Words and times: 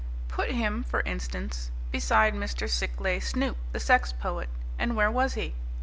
Put 0.29 0.49
him, 0.49 0.83
for 0.83 1.01
instance, 1.01 1.69
beside 1.91 2.33
Mr. 2.33 2.67
Sikleigh 2.67 3.19
Snoop, 3.21 3.57
the 3.71 3.79
sex 3.79 4.11
poet, 4.11 4.49
and 4.79 4.95
where 4.95 5.11
was 5.11 5.35
he? 5.35 5.53